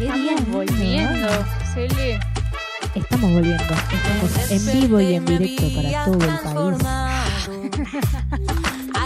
Estamos 0.00 0.52
volviendo, 0.52 1.28
Cele. 1.74 2.20
Estamos 2.94 3.32
volviendo. 3.32 3.64
Estamos 3.64 4.50
en 4.50 4.80
vivo 4.80 5.00
y 5.00 5.14
en 5.14 5.24
directo 5.24 6.18
para 6.18 6.42
todo 6.52 6.68
el 6.70 6.76
país. 6.76 7.50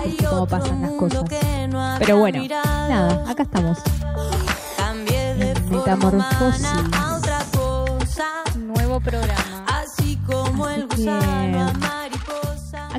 Viste 0.04 0.24
cómo 0.28 0.46
pasan 0.46 0.82
las 0.82 0.92
cosas. 0.92 1.24
Pero 1.98 2.18
bueno, 2.18 2.44
nada, 2.48 3.30
acá 3.30 3.42
estamos. 3.42 3.78
Metamorfosis. 5.70 6.68
Nuevo 8.56 9.00
programa. 9.00 9.64
Así 9.66 10.18
que, 10.26 11.41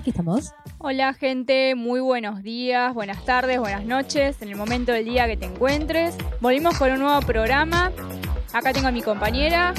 aquí 0.04 0.10
estamos. 0.10 0.52
Hola 0.80 1.14
gente, 1.14 1.76
muy 1.76 2.02
buenos 2.02 2.44
días, 2.44 2.94
buenas 2.94 3.24
tardes, 3.24 3.58
buenas 3.58 3.86
noches, 3.86 4.36
en 4.42 4.50
el 4.50 4.58
momento 4.58 4.92
del 4.92 5.06
día 5.06 5.28
que 5.28 5.38
te 5.38 5.46
encuentres. 5.46 6.18
Volvimos 6.42 6.78
con 6.78 6.92
un 6.92 7.00
nuevo 7.00 7.22
programa. 7.22 7.90
Acá 8.52 8.74
tengo 8.74 8.90
a 8.90 8.92
mi 8.92 9.02
compañera. 9.02 9.74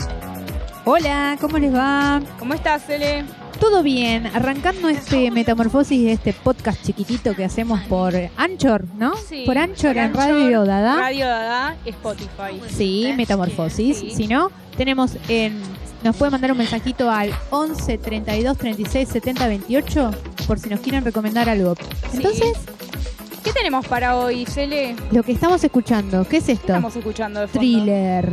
Hola, 0.86 1.36
¿cómo 1.42 1.58
les 1.58 1.74
va? 1.74 2.22
¿Cómo 2.38 2.54
estás, 2.54 2.86
Cele? 2.86 3.26
Todo 3.60 3.82
bien, 3.82 4.26
arrancando 4.28 4.88
este 4.88 5.30
Metamorfosis, 5.30 6.08
este 6.08 6.32
podcast 6.32 6.82
chiquitito 6.82 7.34
que 7.34 7.44
hacemos 7.44 7.82
por 7.82 8.14
Anchor, 8.38 8.86
¿no? 8.96 9.14
Sí, 9.16 9.42
por 9.44 9.58
Anchor 9.58 9.90
por 9.90 9.96
en 9.98 10.04
Anchor, 10.04 10.22
Radio 10.22 10.64
Dada. 10.64 10.96
Radio 10.96 11.26
Dada, 11.26 11.76
Spotify. 11.84 12.62
Sí, 12.68 13.12
Metamorfosis. 13.14 13.98
Sí. 13.98 14.10
Si 14.10 14.26
no, 14.26 14.50
tenemos 14.78 15.18
en. 15.28 15.60
Nos 16.04 16.14
pueden 16.16 16.32
mandar 16.32 16.52
un 16.52 16.58
mensajito 16.58 17.10
al 17.10 17.30
11 17.50 17.98
32 17.98 18.58
36 18.58 19.08
70 19.08 19.48
28 19.48 20.10
por 20.46 20.58
si 20.58 20.68
nos 20.68 20.80
quieren 20.80 21.04
recomendar 21.04 21.48
algo. 21.48 21.74
Entonces, 22.12 22.52
¿Qué 23.42 23.52
tenemos 23.52 23.86
para 23.86 24.16
hoy, 24.16 24.46
Cele? 24.46 24.94
lo 25.12 25.22
que 25.22 25.32
estamos 25.32 25.62
escuchando, 25.64 26.26
¿qué 26.28 26.38
es 26.38 26.48
esto? 26.48 26.66
Estamos 26.68 26.94
escuchando 26.96 27.40
de 27.40 27.46
fondo. 27.46 27.60
Thriller. 27.60 28.32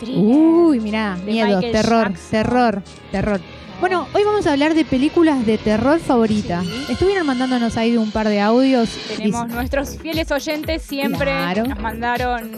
Thriller. 0.00 0.18
Uy, 0.24 0.80
mirá, 0.80 1.16
De 1.16 1.30
miedo, 1.32 1.46
Michael 1.56 1.72
terror, 1.72 2.08
Jackson. 2.08 2.30
terror, 2.30 2.82
terror. 3.12 3.40
Bueno, 3.80 4.06
hoy 4.14 4.22
vamos 4.24 4.46
a 4.46 4.52
hablar 4.52 4.74
de 4.74 4.84
películas 4.84 5.44
de 5.44 5.58
terror 5.58 5.98
favorita. 5.98 6.62
Sí. 6.62 6.86
Estuvieron 6.92 7.26
mandándonos 7.26 7.76
ahí 7.76 7.96
un 7.96 8.12
par 8.12 8.28
de 8.28 8.40
audios. 8.40 8.90
Tenemos 9.16 9.48
nuestros 9.48 9.98
fieles 9.98 10.30
oyentes 10.30 10.82
siempre 10.82 11.26
Claro. 11.32 11.66
nos 11.66 11.78
mandaron 11.80 12.52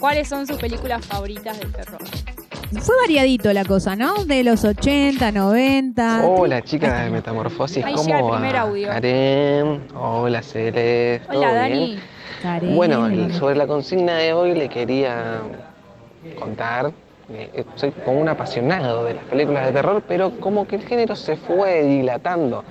cuáles 0.00 0.28
son 0.28 0.46
sus 0.48 0.56
películas 0.56 1.04
favoritas 1.06 1.58
del 1.60 1.70
terror. 1.72 2.00
Fue 2.80 2.94
variadito 3.02 3.52
la 3.52 3.64
cosa, 3.64 3.94
¿no? 3.94 4.24
De 4.24 4.42
los 4.42 4.64
80, 4.64 5.30
90. 5.32 6.26
Hola 6.26 6.62
chicas 6.62 7.04
de 7.04 7.10
Metamorfosis, 7.10 7.84
Ahí 7.84 7.94
¿cómo 7.94 8.06
llega 8.06 8.18
el 8.18 8.24
va? 8.24 8.30
primer 8.38 8.56
audio. 8.56 8.88
Karen, 8.88 9.80
hola 9.94 10.42
Cele, 10.42 11.20
¿todo 11.30 11.38
Hola, 11.40 11.66
bien? 11.66 11.78
Dani. 11.80 11.98
Karen. 12.42 12.74
Bueno, 12.76 13.06
el- 13.06 13.32
sobre 13.34 13.56
la 13.56 13.66
consigna 13.66 14.16
de 14.16 14.32
hoy 14.32 14.54
le 14.54 14.68
quería 14.68 15.42
contar, 16.38 16.90
eh, 17.30 17.64
soy 17.76 17.92
como 17.92 18.20
un 18.20 18.28
apasionado 18.28 19.04
de 19.04 19.14
las 19.14 19.24
películas 19.24 19.66
de 19.66 19.72
terror, 19.72 20.02
pero 20.08 20.30
como 20.40 20.66
que 20.66 20.76
el 20.76 20.82
género 20.86 21.14
se 21.16 21.36
fue 21.36 21.84
dilatando 21.84 22.64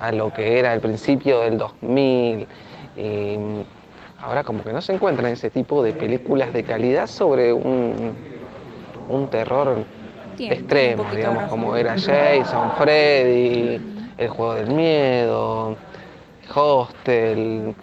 a 0.00 0.12
lo 0.12 0.32
que 0.32 0.58
era 0.58 0.72
el 0.74 0.80
principio 0.80 1.40
del 1.40 1.58
2000. 1.58 2.46
y 2.96 3.36
ahora 4.20 4.42
como 4.42 4.64
que 4.64 4.72
no 4.72 4.80
se 4.80 4.92
encuentran 4.92 5.30
ese 5.32 5.50
tipo 5.50 5.84
de 5.84 5.92
películas 5.92 6.52
de 6.52 6.64
calidad 6.64 7.06
sobre 7.06 7.52
un, 7.52 8.12
un 9.08 9.28
terror 9.28 9.84
Tiene 10.36 10.56
extremo, 10.56 11.04
digamos, 11.14 11.44
razón. 11.44 11.58
como 11.60 11.76
era 11.76 11.92
Jason, 11.92 12.72
Freddy, 12.78 13.80
El 14.16 14.28
Juego 14.28 14.54
del 14.54 14.70
Miedo, 14.70 15.76
Hostel. 16.54 17.74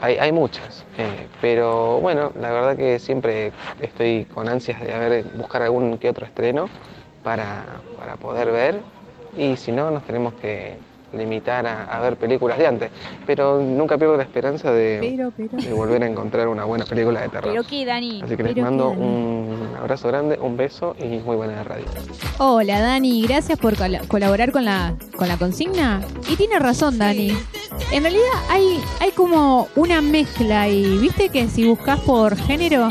Hay, 0.00 0.16
hay 0.16 0.30
muchas, 0.30 0.84
eh, 0.96 1.26
pero 1.40 1.98
bueno, 2.00 2.30
la 2.40 2.52
verdad 2.52 2.76
que 2.76 3.00
siempre 3.00 3.50
estoy 3.80 4.26
con 4.32 4.48
ansias 4.48 4.80
de 4.80 4.96
ver, 4.96 5.24
buscar 5.36 5.62
algún 5.62 5.98
que 5.98 6.08
otro 6.08 6.24
estreno 6.24 6.68
para, 7.24 7.64
para 7.98 8.14
poder 8.16 8.52
ver 8.52 8.80
y 9.36 9.56
si 9.56 9.72
no 9.72 9.90
nos 9.90 10.04
tenemos 10.04 10.34
que 10.34 10.76
limitar 11.12 11.66
a, 11.66 11.84
a 11.84 12.00
ver 12.00 12.16
películas 12.16 12.58
de 12.58 12.66
antes, 12.66 12.90
pero 13.26 13.60
nunca 13.60 13.96
pierdo 13.96 14.16
la 14.16 14.22
esperanza 14.24 14.70
de, 14.72 14.98
Pero, 15.00 15.32
pero. 15.36 15.56
de 15.62 15.72
volver 15.72 16.02
a 16.02 16.06
encontrar 16.06 16.48
una 16.48 16.64
buena 16.64 16.84
película 16.84 17.20
de 17.22 17.28
terror. 17.28 17.50
Pero 17.50 17.64
qué, 17.64 17.84
Dani. 17.86 18.20
Así 18.22 18.36
que 18.36 18.42
les 18.42 18.52
Pero 18.54 18.64
mando 18.66 18.90
qué, 18.92 18.98
un 18.98 19.68
abrazo 19.80 20.08
grande, 20.08 20.38
un 20.40 20.56
beso 20.56 20.94
y 20.98 21.06
muy 21.18 21.36
buena 21.36 21.64
radio. 21.64 21.84
Hola 22.38 22.80
Dani, 22.80 23.22
gracias 23.26 23.58
por 23.58 23.76
col- 23.76 24.00
colaborar 24.08 24.52
con 24.52 24.64
la, 24.64 24.94
con 25.16 25.28
la 25.28 25.36
consigna. 25.36 26.02
Y 26.28 26.36
tiene 26.36 26.58
razón 26.58 26.98
Dani. 26.98 27.32
En 27.92 28.02
realidad 28.02 28.24
hay, 28.50 28.80
hay 29.00 29.10
como 29.12 29.68
una 29.76 30.00
mezcla 30.02 30.68
y 30.68 30.98
viste 30.98 31.28
que 31.30 31.48
si 31.48 31.66
buscas 31.66 32.00
por 32.00 32.36
género, 32.36 32.88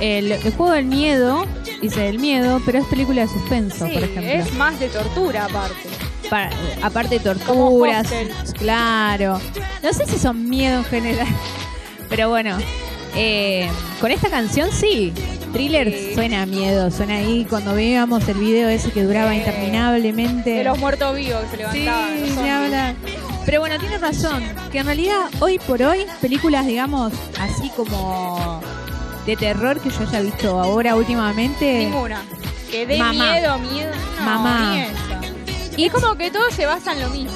el, 0.00 0.32
el 0.32 0.52
juego 0.54 0.72
del 0.72 0.84
miedo, 0.86 1.44
dice 1.82 2.08
el 2.08 2.18
miedo, 2.18 2.60
pero 2.64 2.78
es 2.78 2.84
película 2.86 3.22
de 3.22 3.28
suspenso, 3.28 3.86
Sí, 3.86 3.92
por 3.94 4.04
ejemplo. 4.04 4.32
es 4.32 4.52
más 4.54 4.78
de 4.80 4.88
tortura 4.88 5.44
aparte. 5.46 5.88
Para- 6.30 6.50
aparte 6.82 7.18
de 7.18 7.20
torturas, 7.24 8.06
claro. 8.58 9.40
No 9.82 9.92
sé 9.92 10.06
si 10.06 10.18
son 10.18 10.48
miedo 10.48 10.78
en 10.78 10.84
general, 10.84 11.26
pero 12.08 12.28
bueno, 12.28 12.56
eh, 13.16 13.68
con 14.00 14.10
esta 14.10 14.28
canción 14.28 14.70
sí. 14.72 15.12
Thriller 15.52 15.90
Sí. 15.90 16.10
suena 16.14 16.42
a 16.42 16.46
miedo, 16.46 16.90
suena 16.90 17.14
ahí 17.16 17.46
cuando 17.48 17.74
veíamos 17.74 18.28
el 18.28 18.36
video 18.36 18.68
ese 18.68 18.90
que 18.90 19.02
duraba 19.02 19.34
Eh, 19.34 19.38
interminablemente. 19.38 20.50
De 20.50 20.64
los 20.64 20.78
muertos 20.78 21.16
vivos 21.16 21.40
que 21.50 21.56
se 21.56 21.72
Sí, 21.72 21.78
levantaban. 21.78 22.22
ni 22.22 22.28
zombies. 22.28 22.52
hablar. 22.52 22.94
Pero 23.46 23.60
bueno, 23.60 23.78
tiene 23.78 23.96
razón, 23.96 24.42
que 24.70 24.78
en 24.80 24.84
realidad 24.86 25.20
hoy 25.40 25.58
por 25.58 25.80
hoy, 25.82 26.00
películas, 26.20 26.66
digamos, 26.66 27.14
así 27.40 27.70
como 27.74 28.60
de 29.28 29.36
terror 29.36 29.78
que 29.78 29.90
yo 29.90 30.00
haya 30.08 30.20
visto 30.22 30.58
ahora 30.58 30.96
últimamente. 30.96 31.80
Ninguna. 31.80 32.22
Que 32.70 32.86
dé 32.86 32.96
Mamá. 32.96 33.12
miedo, 33.12 33.58
miedo. 33.58 33.92
No, 34.18 34.24
Mamá. 34.24 34.70
ni 34.72 34.80
esa. 34.80 35.20
Y 35.76 35.84
es 35.84 35.92
como 35.92 36.14
que 36.16 36.30
todo 36.30 36.50
se 36.50 36.64
basa 36.64 36.92
en 36.94 37.00
lo 37.02 37.10
mismo. 37.10 37.30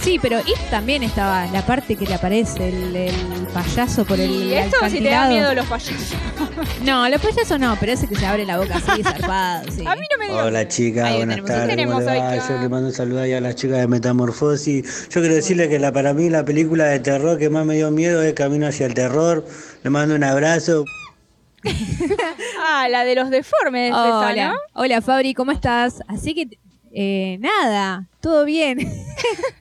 Sí, 0.00 0.18
pero 0.20 0.38
It 0.40 0.56
también 0.70 1.02
estaba 1.02 1.46
la 1.46 1.64
parte 1.66 1.96
que 1.96 2.06
le 2.06 2.14
aparece 2.14 2.68
el, 2.68 2.94
el 2.96 3.14
payaso 3.52 4.04
por 4.04 4.18
el 4.18 4.30
y 4.30 4.54
esto 4.54 4.76
si 4.88 5.00
te 5.00 5.10
da 5.10 5.28
miedo 5.28 5.54
los 5.54 5.66
payasos. 5.66 6.14
No, 6.82 7.08
los 7.08 7.20
payasos 7.20 7.60
no, 7.60 7.76
pero 7.78 7.92
ese 7.92 8.08
que 8.08 8.16
se 8.16 8.26
abre 8.26 8.44
la 8.44 8.58
boca 8.58 8.76
así, 8.76 9.02
zarpado, 9.02 9.70
sí. 9.70 9.84
A 9.86 9.94
mí 9.94 10.02
no 10.12 10.18
me 10.18 10.26
dio. 10.26 10.44
Hola 10.44 10.66
chicas, 10.66 11.16
buenas 11.16 11.44
tardes. 11.44 11.76
Yo 12.48 12.58
le 12.58 12.68
mando 12.68 12.88
un 12.88 12.92
saludo 12.92 13.20
ahí 13.20 13.32
a 13.32 13.40
las 13.40 13.54
chicas 13.54 13.78
de 13.78 13.86
Metamorfosis. 13.86 15.08
Yo 15.08 15.20
quiero 15.20 15.34
decirle 15.36 15.68
que 15.68 15.78
la, 15.78 15.92
para 15.92 16.14
mí 16.14 16.28
la 16.30 16.44
película 16.44 16.86
de 16.86 16.98
terror 17.00 17.38
que 17.38 17.48
más 17.48 17.64
me 17.64 17.76
dio 17.76 17.90
miedo 17.92 18.22
es 18.22 18.34
Camino 18.34 18.66
hacia 18.66 18.86
el 18.86 18.94
Terror. 18.94 19.44
Le 19.84 19.90
mando 19.90 20.14
un 20.14 20.24
abrazo. 20.24 20.84
Ah, 22.60 22.88
la 22.88 23.04
de 23.04 23.14
los 23.14 23.30
deformes, 23.30 23.90
esa, 23.90 24.18
Hola, 24.18 24.48
¿no? 24.48 24.54
hola 24.74 25.00
Fabri, 25.00 25.32
¿cómo 25.32 25.52
estás? 25.52 26.00
Así 26.06 26.34
que, 26.34 26.58
eh, 26.92 27.38
nada, 27.40 28.08
todo 28.20 28.44
bien. 28.44 28.78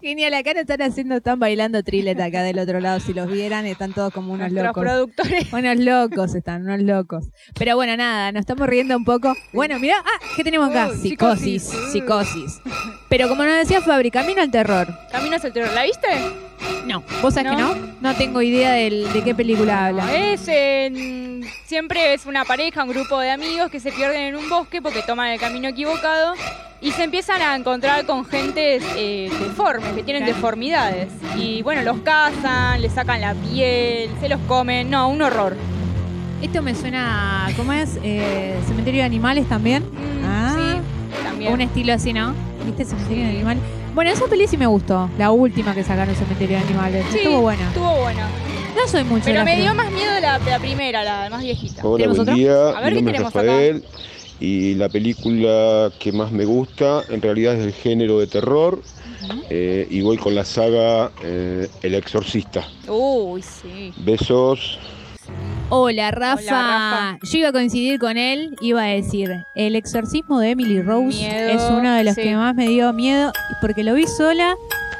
Genial, 0.00 0.34
acá 0.34 0.54
no 0.54 0.60
están 0.60 0.82
haciendo, 0.82 1.16
están 1.16 1.38
bailando 1.38 1.82
trillet 1.82 2.18
acá 2.20 2.42
del 2.42 2.58
otro 2.58 2.80
lado. 2.80 3.00
Si 3.00 3.14
los 3.14 3.30
vieran, 3.30 3.66
están 3.66 3.92
todos 3.92 4.12
como 4.12 4.32
unos 4.32 4.50
Nuestros 4.52 4.66
locos. 4.68 4.82
productores. 4.82 5.52
Unos 5.52 5.76
locos 5.78 6.34
están, 6.34 6.62
unos 6.62 6.80
locos. 6.80 7.26
Pero 7.58 7.76
bueno, 7.76 7.96
nada, 7.96 8.32
nos 8.32 8.40
estamos 8.40 8.68
riendo 8.68 8.96
un 8.96 9.04
poco. 9.04 9.34
Bueno, 9.52 9.78
mira, 9.78 9.96
ah, 10.04 10.24
¿qué 10.36 10.44
tenemos 10.44 10.70
acá? 10.70 10.88
Uh, 10.88 10.96
psicosis, 10.96 11.62
psicosis. 11.62 11.92
psicosis. 11.92 12.60
Pero 13.08 13.28
como 13.28 13.44
nos 13.44 13.56
decía 13.58 13.80
Fabri, 13.80 14.10
camino 14.10 14.42
al 14.42 14.50
terror. 14.50 14.88
Camino 15.10 15.36
el 15.36 15.52
terror. 15.52 15.72
¿La 15.74 15.84
viste? 15.84 16.49
No, 16.86 17.02
¿vos 17.22 17.34
sabés 17.34 17.52
¿No? 17.52 17.56
que 17.56 17.62
no? 17.80 17.86
No 18.00 18.14
tengo 18.14 18.42
idea 18.42 18.72
del- 18.72 19.12
de 19.12 19.22
qué 19.22 19.34
película 19.34 19.86
habla. 19.86 20.14
Es 20.14 20.46
en- 20.48 21.44
siempre 21.66 22.14
es 22.14 22.26
una 22.26 22.44
pareja, 22.44 22.82
un 22.84 22.90
grupo 22.90 23.18
de 23.20 23.30
amigos 23.30 23.70
que 23.70 23.80
se 23.80 23.92
pierden 23.92 24.20
en 24.22 24.36
un 24.36 24.48
bosque 24.48 24.82
porque 24.82 25.02
toman 25.02 25.28
el 25.30 25.38
camino 25.40 25.68
equivocado 25.68 26.34
y 26.80 26.90
se 26.92 27.04
empiezan 27.04 27.42
a 27.42 27.54
encontrar 27.56 28.06
con 28.06 28.24
gentes 28.24 28.82
eh, 28.96 29.30
deformes, 29.40 29.92
que 29.94 30.02
tienen 30.02 30.22
Claro. 30.24 30.36
deformidades. 30.36 31.08
Y 31.36 31.62
bueno, 31.62 31.82
los 31.82 31.98
cazan, 32.00 32.80
les 32.80 32.92
sacan 32.92 33.20
la 33.20 33.34
piel, 33.34 34.10
se 34.20 34.28
los 34.28 34.40
comen. 34.48 34.90
No, 34.90 35.08
un 35.08 35.20
horror. 35.22 35.56
Esto 36.42 36.62
me 36.62 36.74
suena, 36.74 37.46
a- 37.46 37.52
¿cómo 37.52 37.72
es? 37.74 37.98
Eh, 38.02 38.54
Cementerio 38.66 39.00
de 39.00 39.06
Animales 39.06 39.46
también. 39.48 39.82
Mm, 39.84 40.24
Ah. 40.24 40.54
Sí, 40.56 41.22
también. 41.22 41.52
Un 41.52 41.60
estilo 41.60 41.92
así, 41.92 42.12
¿no? 42.12 42.34
¿Viste 42.64 42.84
Cementerio 42.84 43.24
de 43.24 43.30
Animales? 43.30 43.62
Bueno, 43.94 44.10
esa 44.12 44.26
peli 44.26 44.46
sí 44.46 44.56
me 44.56 44.66
gustó. 44.66 45.10
La 45.18 45.30
última 45.30 45.74
que 45.74 45.82
sacaron 45.82 46.14
Cementerio 46.14 46.58
de 46.58 46.64
Animales. 46.64 47.06
Sí, 47.10 47.18
Estuvo 47.18 47.40
buena. 47.42 47.68
Estuvo 47.68 47.96
buena. 48.00 48.28
No 48.76 48.86
soy 48.88 49.02
mucho 49.04 49.24
de 49.26 49.32
Pero 49.32 49.38
la 49.40 49.44
me 49.44 49.56
dio 49.60 49.74
más 49.74 49.90
miedo 49.90 50.12
la, 50.20 50.38
la 50.38 50.58
primera, 50.60 51.02
la 51.02 51.28
más 51.28 51.42
viejita. 51.42 51.82
Hola, 51.84 51.96
¿Tenemos 52.04 52.16
buen 52.18 52.28
otro? 52.28 52.34
día. 52.36 52.68
A 52.78 52.80
ver, 52.80 52.92
Mi 52.94 52.98
¿qué 52.98 53.02
nombre 53.02 53.12
es 53.12 53.32
tenemos 53.32 53.36
acá? 53.36 53.42
Rafael. 53.42 53.84
Y 54.38 54.74
la 54.76 54.88
película 54.88 55.90
que 55.98 56.12
más 56.12 56.30
me 56.32 56.44
gusta 56.44 57.02
en 57.10 57.20
realidad 57.20 57.54
es 57.54 57.60
del 57.60 57.72
género 57.74 58.18
de 58.20 58.26
terror. 58.26 58.80
eh, 59.50 59.86
y 59.90 60.00
voy 60.00 60.16
con 60.16 60.34
la 60.34 60.44
saga 60.44 61.10
eh, 61.22 61.68
El 61.82 61.94
Exorcista. 61.94 62.66
Uy, 62.88 63.42
sí. 63.42 63.92
Besos. 63.98 64.78
Hola 65.72 66.10
Rafa. 66.10 66.40
Hola, 66.42 67.12
Rafa. 67.12 67.18
Yo 67.22 67.38
iba 67.38 67.48
a 67.48 67.52
coincidir 67.52 67.98
con 68.00 68.16
él, 68.16 68.56
iba 68.60 68.82
a 68.82 68.86
decir, 68.86 69.44
El 69.54 69.76
exorcismo 69.76 70.40
de 70.40 70.50
Emily 70.50 70.82
Rose 70.82 71.06
Miedo, 71.16 71.48
es 71.50 71.62
uno 71.70 71.92
de 71.94 72.04
los 72.04 72.14
sí. 72.14 72.22
que 72.22 72.34
más 72.36 72.54
me 72.54 72.66
dio 72.66 72.92
miedo 72.92 73.32
porque 73.60 73.84
lo 73.84 73.94
vi 73.94 74.06
sola 74.06 74.56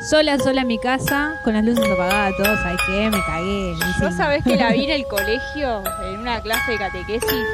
sola, 0.08 0.38
sola 0.38 0.62
en 0.62 0.66
mi 0.68 0.78
casa, 0.78 1.34
con 1.44 1.52
las 1.52 1.62
luces 1.62 1.84
apagadas, 1.84 2.32
todo, 2.38 2.56
¿sabes 2.56 2.78
qué? 2.86 3.10
Me 3.10 3.18
cagué. 3.26 3.74
¿Vos 4.00 4.14
sabés 4.16 4.42
que 4.44 4.56
la 4.56 4.72
vi 4.72 4.84
en 4.86 4.90
el 4.92 5.04
colegio, 5.10 5.82
en 6.04 6.20
una 6.20 6.40
clase 6.40 6.72
de 6.72 6.78
catequesis? 6.78 7.44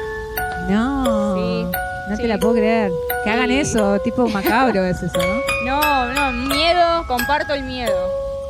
No, 0.69 1.35
Sí, 1.35 1.63
no 2.09 2.15
sí. 2.15 2.21
te 2.21 2.27
la 2.29 2.37
puedo 2.37 2.53
creer. 2.53 2.89
Que 3.25 3.31
hagan 3.31 3.51
eso, 3.51 3.99
tipo 3.99 4.29
macabro 4.29 4.85
es 4.85 5.01
eso, 5.03 5.17
¿no? 5.17 5.41
No, 5.65 6.13
no, 6.13 6.31
miedo, 6.55 7.03
comparto 7.07 7.53
el 7.53 7.63
miedo. 7.63 7.91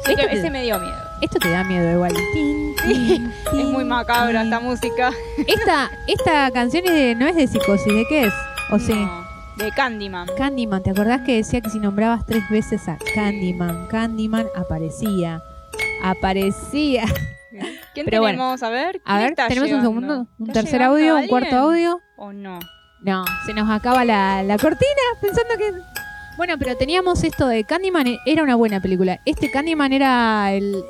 Sí 0.05 0.13
que 0.15 0.21
Este 0.21 0.27
te- 0.33 0.39
ese 0.41 0.49
me 0.51 0.61
dio 0.61 0.77
miedo. 0.79 1.06
Esto 1.21 1.39
te 1.39 1.49
da 1.49 1.63
miedo 1.63 1.91
igual. 1.91 2.13
Es 2.85 3.65
muy 3.65 3.83
macabra 3.83 4.43
esta 4.43 4.59
música. 4.59 5.11
Esta, 5.47 5.89
esta 6.07 6.51
canción 6.51 6.85
es 6.85 6.91
de- 6.93 7.15
no 7.15 7.27
es 7.27 7.35
de 7.35 7.47
psicosis, 7.47 7.93
¿de 7.93 8.05
qué 8.07 8.25
es? 8.25 8.33
¿O 8.71 8.79
sí? 8.79 8.93
No, 8.93 9.25
de 9.57 9.71
Candyman. 9.71 10.27
Candyman, 10.37 10.83
¿te 10.83 10.91
acordás 10.91 11.21
que 11.21 11.37
decía 11.37 11.61
que 11.61 11.69
si 11.69 11.79
nombrabas 11.79 12.25
tres 12.25 12.43
veces 12.49 12.87
a 12.87 12.97
Candyman, 13.15 13.87
Candyman 13.87 14.45
aparecía? 14.55 15.41
Aparecía. 16.03 17.05
¿Quién 17.93 18.05
Pero 18.05 18.21
bueno. 18.21 18.37
tenemos? 18.37 18.63
A 18.63 18.69
ver. 18.69 19.01
A 19.05 19.17
¿quién 19.17 19.33
ver, 19.35 19.47
tenemos 19.47 19.71
un 19.71 19.81
segundo, 19.81 20.27
un 20.37 20.47
¿Está 20.49 20.61
tercer 20.61 20.83
audio, 20.83 21.17
un 21.17 21.27
cuarto 21.27 21.55
audio. 21.55 21.99
¿O 22.17 22.31
no? 22.31 22.59
No, 23.01 23.25
se 23.45 23.53
nos 23.53 23.69
acaba 23.69 24.05
la, 24.05 24.43
la 24.43 24.57
cortina 24.57 25.01
pensando 25.21 25.55
que... 25.57 25.71
Bueno, 26.37 26.55
pero 26.59 26.75
teníamos 26.77 27.23
esto 27.23 27.47
de 27.47 27.63
Candyman, 27.63 28.05
e- 28.07 28.19
era 28.27 28.43
una 28.43 28.55
buena 28.55 28.79
película. 28.79 29.19
Este 29.25 29.49
Candyman 29.49 29.91
era 29.93 30.51
el... 30.53 30.83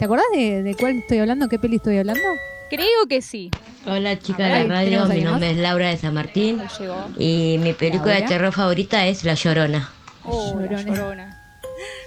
¿Te 0.00 0.06
acordás 0.06 0.24
de, 0.32 0.62
de 0.62 0.74
cuál 0.76 0.96
estoy 0.96 1.18
hablando? 1.18 1.46
¿Qué 1.48 1.58
peli 1.58 1.76
estoy 1.76 1.98
hablando? 1.98 2.22
Creo 2.70 3.06
que 3.08 3.20
sí. 3.20 3.50
Hola 3.86 4.18
chicas 4.18 4.50
A 4.50 4.54
ver, 4.54 4.62
de 4.62 4.68
la 4.68 4.74
radio, 4.74 4.88
¿tenemos 4.90 5.08
mi 5.10 5.20
más? 5.22 5.30
nombre 5.32 5.50
es 5.50 5.56
Laura 5.58 5.88
de 5.90 5.96
San 5.98 6.14
Martín 6.14 6.56
No 6.56 6.64
llegó. 6.78 7.06
y 7.18 7.58
mi 7.58 7.74
película 7.74 8.14
de 8.14 8.22
terror 8.22 8.52
favorita 8.52 9.06
es 9.06 9.24
La 9.24 9.34
Llorona. 9.34 9.90
Oh, 10.24 10.56
la 10.58 10.66
Llorona. 10.66 10.96
llorona. 10.96 11.42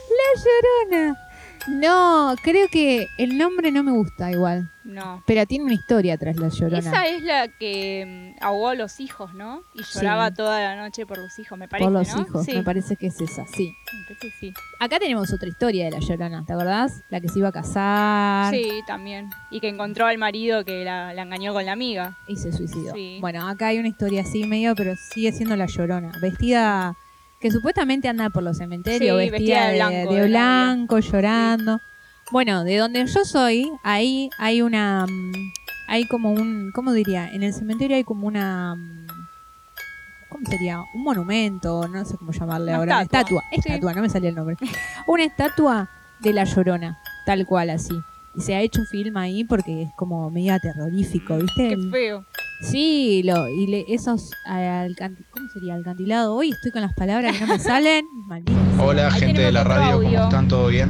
La 0.10 0.42
Llorona. 0.90 1.18
No, 1.68 2.36
creo 2.44 2.68
que 2.72 3.07
el 3.19 3.38
nombre 3.38 3.72
no 3.72 3.84
me 3.84 3.92
gusta 3.92 4.31
igual. 4.31 4.69
No. 4.85 5.24
Pero 5.25 5.45
tiene 5.45 5.65
una 5.65 5.74
historia 5.74 6.18
tras 6.18 6.35
La 6.38 6.50
Llorona. 6.50 6.77
Esa 6.80 7.07
es 7.07 7.21
la 7.24 7.47
que 7.47 8.33
mm, 8.38 8.44
ahogó 8.44 8.69
a 8.69 8.75
los 8.75 9.00
hijos, 9.00 9.33
¿no? 9.33 9.62
Y 9.74 9.83
Sí. 9.83 10.00
lloraba 10.00 10.33
toda 10.33 10.59
la 10.62 10.75
noche 10.75 11.06
por 11.06 11.18
los 11.18 11.38
hijos, 11.39 11.57
me 11.57 11.68
parece, 11.68 11.85
Por 11.85 11.94
los 11.94 12.15
¿no? 12.15 12.21
hijos, 12.21 12.45
Sí, 12.45 12.53
me 12.53 12.63
parece 12.63 12.95
que 12.97 13.07
es 13.07 13.21
esa, 13.21 13.45
sí. 13.47 13.74
Acá 14.80 15.00
tenemos 15.00 15.31
otra 15.31 15.47
historia 15.47 15.85
de 15.85 15.91
La 15.91 16.00
Llorona, 16.00 16.44
¿te 16.45 16.53
acordás? 16.53 17.01
La 17.09 17.21
que 17.21 17.30
se 17.30 17.39
iba 17.39 17.47
a 17.50 17.51
casar 17.51 18.53
Sí, 18.53 18.81
también. 18.85 19.30
Y 19.51 19.59
que 19.59 19.69
encontró 19.69 20.06
al 20.06 20.18
marido 20.18 20.65
que 20.65 20.83
la, 20.83 21.13
la 21.13 21.21
engañó 21.21 21.53
con 21.53 21.65
la 21.65 21.71
amiga. 21.71 22.18
y 22.27 22.35
se 22.35 22.51
suicidó. 22.51 22.94
Sí. 22.94 23.18
Bueno, 23.21 23.47
acá 23.47 23.68
hay 23.68 23.80
una 23.80 23.88
historia 23.88 24.21
así 24.21 24.44
medio, 24.45 24.75
pero 24.75 24.94
sigue 25.13 25.31
siendo 25.31 25.56
La 25.56 25.65
Llorona. 25.68 26.12
Vestida, 26.21 26.95
que 27.39 27.51
supuestamente 27.51 28.07
anda 28.09 28.30
por 28.30 28.44
los 28.44 28.57
cementerios, 28.57 29.18
vestida, 29.18 29.31
vestida 29.38 29.65
de 29.65 29.71
de, 29.71 29.75
blanco, 29.77 30.13
de 30.13 30.21
de 30.21 30.27
blanco, 30.27 31.00
llorando. 31.00 31.80
Bueno, 32.31 32.63
de 32.63 32.77
donde 32.77 33.05
yo 33.05 33.25
soy, 33.25 33.71
ahí 33.83 34.29
hay 34.39 34.61
una... 34.61 35.05
mm, 35.05 35.31
Hay 35.87 36.05
como 36.07 36.31
un... 36.31 36.71
¿Cómo 36.73 36.93
diría? 36.93 37.29
En 37.31 37.43
el 37.43 37.53
cementerio 37.53 37.95
hay 37.97 38.03
como 38.03 38.27
una... 38.27 38.75
mm, 38.75 39.07
¿Cómo 40.29 40.45
sería? 40.49 40.79
Un 40.95 41.03
monumento, 41.03 41.87
no 41.87 42.03
sé 42.05 42.17
cómo 42.17 42.31
llamarle 42.31 42.71
Una 42.71 42.77
ahora. 42.79 43.01
estatua. 43.03 43.43
Estatua, 43.51 43.91
Sí. 43.91 43.95
no 43.95 44.01
me 44.01 44.09
salía 44.09 44.29
el 44.29 44.35
nombre. 44.35 44.55
Una 45.05 45.25
estatua 45.25 45.89
de 46.21 46.33
La 46.33 46.43
Llorona, 46.45 46.97
tal 47.25 47.45
cual 47.45 47.69
así. 47.69 47.93
Y 48.35 48.41
se 48.41 48.55
ha 48.55 48.61
hecho 48.61 48.81
film 48.89 49.15
ahí 49.17 49.43
porque 49.43 49.83
es 49.83 49.89
como 49.95 50.31
medio 50.31 50.57
terrorífico, 50.59 51.37
¿viste? 51.37 51.69
Qué 51.69 51.77
feo. 51.91 52.25
Sí, 52.63 53.21
lo, 53.23 53.47
y 53.47 53.67
le- 53.67 53.85
esos 53.93 54.31
¿cómo 55.29 55.49
sería? 55.53 55.75
Alcantilado. 55.75 56.33
Hoy 56.33 56.49
estoy 56.49 56.71
con 56.71 56.81
las 56.81 56.93
palabras 56.93 57.33
que 57.37 57.41
no 57.45 57.53
me 57.53 57.59
salen. 57.59 58.05
Maldito. 58.27 58.57
Hola 58.79 59.09
Ahí 59.13 59.19
gente 59.19 59.41
de 59.41 59.51
la 59.51 59.63
radio, 59.63 59.97
audio. 59.97 60.09
¿cómo 60.13 60.23
están? 60.23 60.47
¿Todo 60.47 60.67
bien? 60.67 60.89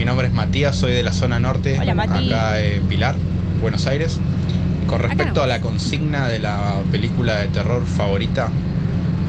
Mi 0.00 0.06
nombre 0.06 0.28
es 0.28 0.32
Matías, 0.32 0.76
soy 0.76 0.92
de 0.92 1.02
la 1.02 1.12
zona 1.12 1.38
norte, 1.40 1.78
Hola, 1.78 1.92
acá 2.04 2.58
en 2.58 2.84
Pilar, 2.84 3.16
Buenos 3.60 3.86
Aires. 3.86 4.18
Con 4.86 4.98
respecto 4.98 5.42
a 5.42 5.46
la 5.46 5.60
consigna 5.60 6.26
de 6.26 6.38
la 6.38 6.76
película 6.90 7.36
de 7.36 7.48
terror 7.48 7.84
favorita, 7.84 8.48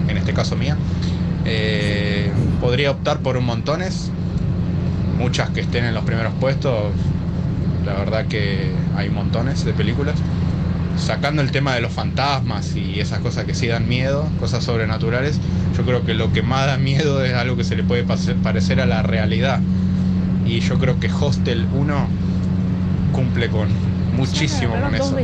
en 0.08 0.16
este 0.16 0.32
caso 0.32 0.56
mía, 0.56 0.78
eh, 1.44 2.32
podría 2.62 2.92
optar 2.92 3.20
por 3.20 3.36
un 3.36 3.44
montones, 3.44 4.12
muchas 5.18 5.50
que 5.50 5.60
estén 5.60 5.84
en 5.84 5.94
los 5.94 6.06
primeros 6.06 6.34
puestos, 6.36 6.94
la 7.86 7.96
verdad 7.96 8.28
que 8.28 8.72
hay 8.96 9.10
montones 9.10 9.66
de 9.66 9.74
películas. 9.74 10.16
Sacando 10.96 11.42
el 11.42 11.52
tema 11.52 11.76
de 11.76 11.82
los 11.82 11.92
fantasmas 11.92 12.78
y 12.78 13.02
esas 13.02 13.20
cosas 13.20 13.44
que 13.44 13.56
sí 13.56 13.68
dan 13.68 13.90
miedo, 13.90 14.26
cosas 14.40 14.64
sobrenaturales, 14.64 15.38
yo 15.76 15.84
creo 15.84 16.06
que 16.06 16.14
lo 16.14 16.32
que 16.32 16.44
más 16.44 16.66
da 16.68 16.78
miedo 16.78 17.26
es 17.26 17.34
algo 17.34 17.58
que 17.58 17.66
se 17.66 17.76
le 17.76 17.84
puede 17.84 18.06
parecer 18.06 18.80
a 18.80 18.86
la 18.86 19.02
realidad. 19.04 19.60
Y 20.52 20.60
yo 20.60 20.78
creo 20.78 21.00
que 21.00 21.10
Hostel 21.10 21.66
1 21.74 22.08
cumple 23.14 23.48
con 23.48 23.70
muchísimo 24.18 24.74
con 24.82 24.94
eso. 24.94 25.18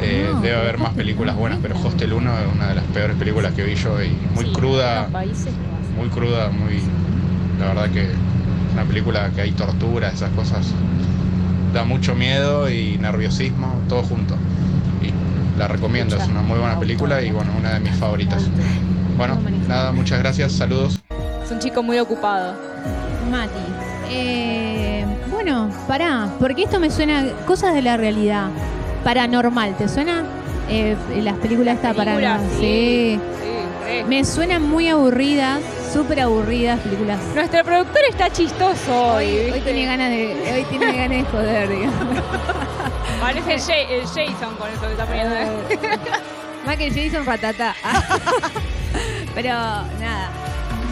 Eh, 0.00 0.30
No, 0.32 0.40
debe 0.40 0.56
haber 0.56 0.78
más 0.78 0.90
películas 0.90 1.34
buenas, 1.34 1.58
pero. 1.60 1.74
Hostel 1.82 2.12
1 2.12 2.30
es 2.38 2.54
una 2.54 2.68
de 2.68 2.76
las 2.76 2.84
peores 2.84 3.16
películas 3.16 3.54
que 3.54 3.64
vi 3.64 3.74
yo 3.74 4.00
y 4.00 4.16
muy 4.36 4.44
Sí, 4.44 4.52
cruda, 4.52 5.08
muy 5.96 6.08
cruda, 6.10 6.50
muy... 6.50 6.80
La 7.58 7.66
verdad 7.74 7.90
que 7.90 8.08
una 8.72 8.84
película 8.84 9.30
que 9.34 9.40
hay 9.40 9.50
tortura, 9.50 10.10
esas 10.10 10.30
cosas, 10.30 10.64
da 11.74 11.82
mucho 11.82 12.14
miedo 12.14 12.70
y 12.70 12.98
nerviosismo, 12.98 13.80
todo 13.88 14.04
junto. 14.04 14.36
Y 15.02 15.58
la 15.58 15.66
recomiendo, 15.66 16.16
es 16.16 16.28
una 16.28 16.42
muy 16.42 16.60
buena 16.60 16.78
película 16.78 17.20
y 17.20 17.32
bueno, 17.32 17.50
una 17.58 17.74
de 17.74 17.80
mis 17.80 17.96
favoritas. 17.96 18.44
Bueno, 19.18 19.38
nada, 19.66 19.90
muchas 19.90 20.20
gracias, 20.20 20.52
saludos. 20.52 21.00
Es 21.44 21.50
un 21.50 21.58
chico 21.58 21.82
muy 21.82 21.98
ocupado. 21.98 22.54
Mati. 23.28 23.81
Eh, 24.14 25.06
bueno, 25.30 25.70
pará, 25.88 26.28
porque 26.38 26.64
esto 26.64 26.78
me 26.78 26.90
suena 26.90 27.24
cosas 27.46 27.74
de 27.74 27.82
la 27.82 27.96
realidad. 27.96 28.48
Paranormal, 29.04 29.76
¿te 29.76 29.88
suena? 29.88 30.22
Eh, 30.68 30.96
las 31.22 31.34
películas 31.38 31.78
Películas, 31.78 32.06
paranormal. 32.06 32.40
sí. 32.60 32.60
Sí. 32.60 33.20
Sí, 33.42 33.84
re. 33.84 34.04
Me 34.04 34.24
suenan 34.24 34.62
muy 34.62 34.88
aburridas, 34.88 35.60
súper 35.92 36.20
aburridas 36.20 36.78
películas. 36.80 37.18
Nuestro 37.34 37.64
productor 37.64 38.00
está 38.08 38.30
chistoso 38.30 39.14
hoy. 39.14 39.50
Hoy, 39.52 39.60
tiene 39.60 39.86
ganas 39.86 40.10
de, 40.10 40.52
hoy 40.54 40.64
tiene 40.70 40.92
ganas 40.96 41.18
de 41.18 41.24
joder, 41.24 41.68
digamos. 41.68 42.22
Parece 43.20 43.54
el, 43.54 43.60
Ja- 43.60 43.76
el 43.76 44.02
Jason 44.02 44.54
con 44.56 44.70
eso 44.70 44.80
que 44.82 44.92
está 44.92 45.06
poniendo. 45.06 45.34
Michael 46.66 46.94
Jason 46.94 47.26
Ratata. 47.26 47.74
Pero 49.34 49.48
nada. 49.48 50.30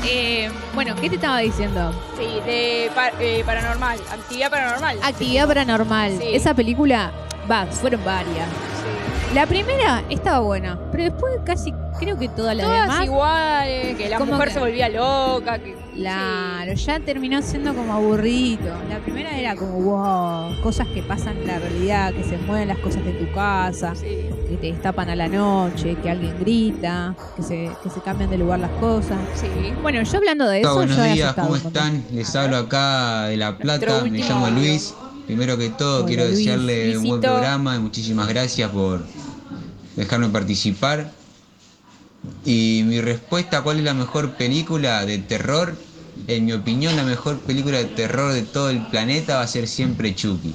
Eh, 0.06 0.50
bueno, 0.74 0.94
¿qué 1.00 1.08
te 1.08 1.16
estaba 1.16 1.38
diciendo? 1.40 1.92
Sí, 2.18 2.40
de 2.46 2.90
pa- 2.94 3.12
eh, 3.20 3.42
paranormal. 3.44 3.98
Actividad 4.10 4.50
paranormal. 4.50 4.98
Actividad 5.02 5.46
paranormal. 5.46 6.18
Sí. 6.18 6.28
Esa 6.32 6.54
película, 6.54 7.12
va, 7.50 7.66
fueron 7.66 8.02
varias. 8.04 8.46
Sí. 8.46 9.34
La 9.34 9.46
primera 9.46 10.02
estaba 10.08 10.40
buena, 10.40 10.78
pero 10.90 11.04
después 11.04 11.34
casi 11.44 11.72
creo 11.98 12.18
que 12.18 12.28
todas 12.28 12.56
las 12.56 12.66
Todas 12.66 12.82
demás. 12.82 13.04
iguales, 13.04 13.79
que 14.02 14.08
la 14.10 14.18
como 14.18 14.32
mujer 14.32 14.48
que- 14.48 14.54
se 14.54 14.60
volvía 14.60 14.88
loca. 14.88 15.58
Que, 15.58 15.76
Claro, 15.94 16.72
ya 16.72 17.00
terminó 17.00 17.42
siendo 17.42 17.74
como 17.74 17.92
aburrido. 17.92 18.74
La 18.88 19.00
primera 19.00 19.36
era 19.38 19.54
como, 19.56 19.72
wow, 19.82 20.60
cosas 20.62 20.86
que 20.88 21.02
pasan 21.02 21.36
en 21.38 21.46
la 21.48 21.58
realidad, 21.58 22.14
que 22.14 22.24
se 22.24 22.38
mueven 22.38 22.68
las 22.68 22.78
cosas 22.78 23.04
de 23.04 23.12
tu 23.12 23.30
casa, 23.32 23.94
Sí. 23.94 24.06
que 24.48 24.56
te 24.60 24.68
destapan 24.68 25.10
a 25.10 25.16
la 25.16 25.28
noche, 25.28 25.96
que 26.02 26.08
alguien 26.08 26.34
grita, 26.40 27.14
que 27.36 27.42
se, 27.42 27.70
que 27.82 27.90
se 27.90 28.00
cambian 28.00 28.30
de 28.30 28.38
lugar 28.38 28.60
las 28.60 28.70
cosas. 28.80 29.18
sí. 29.34 29.48
Bueno, 29.82 30.02
yo 30.02 30.16
hablando 30.18 30.46
de 30.48 30.60
eso, 30.60 30.70
yo 30.70 30.74
buenos 30.76 31.12
días, 31.12 31.34
¿cómo 31.34 31.56
están? 31.56 32.04
Les 32.12 32.34
hablo 32.36 32.56
acá 32.56 33.24
de 33.26 33.36
La 33.36 33.58
Plata, 33.58 34.02
me 34.04 34.10
llamo 34.18 34.46
audio. 34.46 34.58
Luis. 34.58 34.94
Primero 35.26 35.58
que 35.58 35.68
todo, 35.70 35.98
Hola, 35.98 36.06
quiero 36.08 36.24
Luis. 36.24 36.38
desearle 36.38 36.96
un 36.98 37.04
buen 37.04 37.20
programa 37.20 37.76
y 37.76 37.78
muchísimas 37.80 38.26
gracias 38.28 38.70
por 38.70 39.02
dejarme 39.96 40.28
participar. 40.28 41.10
Y 42.44 42.82
mi 42.86 43.00
respuesta, 43.00 43.62
¿cuál 43.62 43.78
es 43.78 43.84
la 43.84 43.94
mejor 43.94 44.32
película 44.32 45.04
de 45.04 45.18
terror? 45.18 45.74
En 46.26 46.44
mi 46.44 46.52
opinión, 46.52 46.96
la 46.96 47.02
mejor 47.02 47.38
película 47.40 47.78
de 47.78 47.84
terror 47.86 48.32
de 48.32 48.42
todo 48.42 48.70
el 48.70 48.86
planeta 48.86 49.36
va 49.36 49.42
a 49.42 49.46
ser 49.46 49.66
siempre 49.66 50.14
Chucky. 50.14 50.54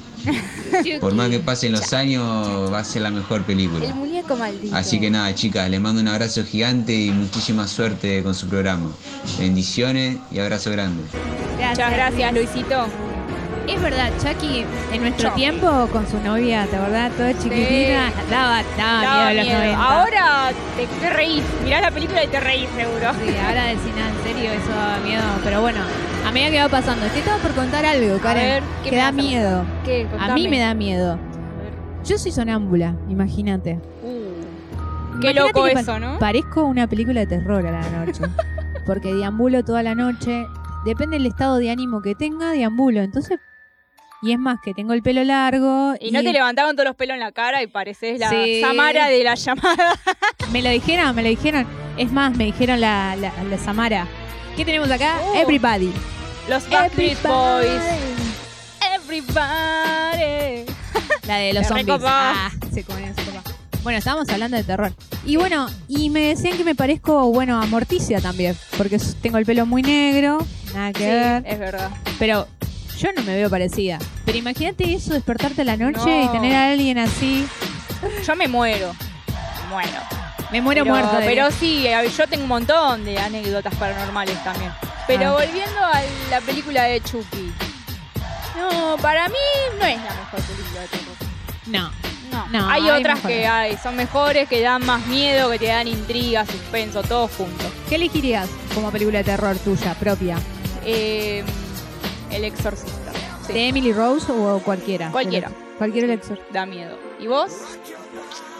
Por 0.99 1.13
más 1.13 1.29
que 1.29 1.39
pasen 1.39 1.71
los 1.71 1.93
años, 1.93 2.71
va 2.71 2.79
a 2.79 2.83
ser 2.83 3.01
la 3.01 3.11
mejor 3.11 3.43
película. 3.43 3.85
El 3.85 3.95
muñeco 3.95 4.35
maldito. 4.35 4.75
Así 4.75 4.99
que 4.99 5.09
nada, 5.09 5.33
chicas, 5.33 5.69
les 5.69 5.79
mando 5.79 6.01
un 6.01 6.07
abrazo 6.07 6.43
gigante 6.43 6.93
y 6.93 7.11
muchísima 7.11 7.67
suerte 7.67 8.21
con 8.23 8.35
su 8.35 8.47
programa. 8.47 8.91
Bendiciones 9.39 10.17
y 10.31 10.39
abrazo 10.39 10.71
grande. 10.71 11.03
Muchas 11.57 11.91
gracias, 11.91 12.33
Luisito. 12.33 12.87
Es 13.67 13.81
verdad, 13.81 14.09
Chucky, 14.21 14.63
en 14.93 15.01
nuestro 15.01 15.29
Chucky. 15.29 15.41
tiempo 15.41 15.87
con 15.91 16.07
su 16.07 16.19
novia, 16.19 16.67
¿te 16.67 16.75
acordás? 16.75 17.11
Toda 17.13 17.33
chiquitina, 17.37 18.11
daba, 18.29 18.61
daba 18.77 18.99
miedo 18.99 19.11
a 19.23 19.33
los 19.33 19.45
miedo. 19.45 19.59
90. 19.59 19.83
Ahora 19.83 20.51
te, 20.77 20.87
te 20.87 21.09
reís. 21.13 21.43
Mirás 21.63 21.81
la 21.81 21.91
película 21.91 22.23
y 22.23 22.27
te 22.27 22.39
reís, 22.39 22.69
seguro. 22.75 23.11
Sí, 23.13 23.35
ahora 23.47 23.63
decir 23.65 23.93
nada 23.95 24.09
en 24.09 24.23
serio, 24.23 24.51
eso 24.51 24.69
daba 24.69 24.97
miedo. 24.99 25.23
Pero 25.43 25.61
bueno, 25.61 25.79
a 26.25 26.31
medida 26.31 26.51
que 26.51 26.59
va 26.61 26.69
pasando, 26.69 27.05
te 27.07 27.19
estaba 27.19 27.37
por 27.39 27.51
contar 27.53 27.85
algo, 27.85 28.17
Karen, 28.19 28.43
ver, 28.43 28.63
¿qué 28.83 28.89
que 28.91 28.95
me 28.95 29.01
da 29.01 29.07
a- 29.07 29.11
miedo. 29.11 29.65
¿Qué? 29.83 30.07
A 30.19 30.33
mí 30.35 30.47
me 30.47 30.59
da 30.59 30.73
miedo. 30.75 31.13
A. 31.13 32.03
Yo 32.05 32.17
soy 32.19 32.31
sonámbula, 32.31 32.93
imagínate. 33.09 33.79
Uh, 34.03 35.19
qué 35.21 35.33
loco 35.33 35.63
que 35.63 35.71
eso, 35.71 35.99
¿no? 35.99 36.19
Parezco 36.19 36.63
una 36.65 36.87
película 36.87 37.21
de 37.21 37.27
terror 37.27 37.65
a 37.65 37.71
la 37.71 37.89
noche. 38.05 38.21
Porque 38.85 39.11
deambulo 39.11 39.63
toda 39.65 39.81
la 39.81 39.95
noche, 39.95 40.45
depende 40.85 41.17
del 41.17 41.25
estado 41.25 41.57
de 41.57 41.71
ánimo 41.71 42.03
que 42.03 42.13
tenga, 42.13 42.51
deambulo. 42.51 43.01
Entonces, 43.01 43.39
y 44.25 44.31
es 44.33 44.39
más, 44.39 44.59
que 44.63 44.73
tengo 44.73 44.93
el 44.93 45.01
pelo 45.03 45.23
largo. 45.23 45.93
Y 45.99 46.11
no 46.11 46.23
te 46.23 46.33
levantaban 46.33 46.75
todos 46.75 46.87
los 46.87 46.95
pelos 46.95 47.13
en 47.15 47.19
la 47.21 47.31
cara 47.31 47.61
y 47.61 47.67
pareces 47.67 48.19
la 48.19 48.29
Sí. 48.29 48.59
Samara 48.61 49.07
de 49.07 49.23
la 49.23 49.35
llamada. 49.35 49.99
Me 50.51 50.61
lo 50.61 50.69
dijeron, 50.69 51.15
me 51.15 51.21
lo 51.23 51.29
dijeron. 51.29 51.65
Es 51.97 52.11
más, 52.11 52.35
me 52.35 52.45
dijeron 52.45 52.79
la, 52.81 53.15
la, 53.15 53.31
la 53.49 53.57
Samara. 53.57 54.07
¿Qué 54.55 54.63
tenemos 54.65 54.89
acá? 54.91 55.17
Oh. 55.23 55.35
Everybody. 55.35 55.91
Los 56.47 56.69
Backstreet 56.69 57.17
Boys. 57.23 57.81
Everybody. 58.95 60.65
La 61.27 61.37
de 61.37 61.53
los 61.53 61.67
zombies. 61.67 61.99
Ah, 62.05 62.51
se 62.73 62.83
comió, 62.83 63.07
se 63.15 63.23
copó. 63.23 63.41
Bueno, 63.83 63.97
estábamos 63.99 64.29
hablando 64.29 64.57
de 64.57 64.63
terror. 64.63 64.93
Y 65.25 65.35
bueno, 65.37 65.67
y 65.87 66.09
me 66.09 66.21
decían 66.21 66.57
que 66.57 66.63
me 66.63 66.75
parezco, 66.75 67.31
bueno, 67.31 67.61
a 67.61 67.65
Morticia 67.65 68.21
también. 68.21 68.55
Porque 68.77 68.99
tengo 69.21 69.37
el 69.37 69.45
pelo 69.45 69.65
muy 69.65 69.81
negro. 69.81 70.37
Nada 70.73 70.91
que 70.93 70.99
Sí, 70.99 71.05
ver. 71.05 71.43
es 71.45 71.59
verdad. 71.59 71.89
Pero 72.19 72.47
yo 72.97 73.11
no 73.13 73.21
me 73.23 73.35
veo 73.35 73.49
parecida. 73.49 73.99
Pero 74.25 74.37
imagínate 74.37 74.93
eso, 74.93 75.13
despertarte 75.13 75.61
a 75.61 75.65
la 75.65 75.77
noche 75.77 75.99
No. 76.05 76.23
y 76.25 76.27
tener 76.29 76.55
a 76.55 76.71
alguien 76.71 76.97
así. 76.97 77.45
Yo 78.25 78.35
me 78.35 78.47
muero. 78.47 78.93
Me 79.63 79.69
muero. 79.69 79.99
Me 80.51 80.61
muero 80.61 80.83
pero, 80.85 81.19
de- 81.19 81.25
Pero 81.25 81.51
sí, 81.51 81.85
yo 82.17 82.27
tengo 82.27 82.43
un 82.43 82.49
montón 82.49 83.03
de 83.03 83.17
anécdotas 83.17 83.73
paranormales 83.75 84.41
también. 84.43 84.71
Pero 85.07 85.29
Ah. 85.29 85.31
volviendo 85.45 85.79
a 85.83 86.01
la 86.29 86.41
película 86.41 86.83
de 86.83 87.01
Chucky. 87.01 87.51
No, 88.57 88.97
para 89.01 89.27
mí 89.27 89.35
no 89.79 89.85
es 89.85 89.97
la 89.97 90.13
mejor 90.15 90.41
película 90.41 90.81
de 90.81 90.87
terror. 90.87 91.15
No. 91.67 91.91
No, 92.31 92.47
No, 92.47 92.69
hay, 92.69 92.81
hay 92.83 92.99
otras 92.99 93.15
mejores. 93.17 93.37
que 93.37 93.47
hay, 93.47 93.77
son 93.77 93.95
mejores, 93.95 94.49
que 94.49 94.59
dan 94.61 94.85
más 94.85 95.05
miedo, 95.07 95.49
que 95.51 95.59
te 95.59 95.67
dan 95.67 95.87
intriga, 95.87 96.45
suspenso, 96.45 97.01
todo 97.01 97.29
junto. 97.29 97.63
¿Qué 97.87 97.95
elegirías 97.95 98.49
como 98.73 98.91
película 98.91 99.19
de 99.19 99.23
terror 99.23 99.55
tuya, 99.59 99.93
propia? 99.93 100.37
Eh, 100.83 101.43
el 102.35 102.45
exorcista. 102.45 103.11
Sí, 103.45 103.53
¿De 103.53 103.67
Emily 103.67 103.93
Rose 103.93 104.31
o 104.31 104.59
cualquiera? 104.59 105.11
Cualquiera. 105.11 105.51
Cualquiera 105.77 106.05
el 106.05 106.13
exorcista. 106.13 106.53
da 106.53 106.65
miedo. 106.65 106.97
¿Y 107.19 107.27
vos? 107.27 107.51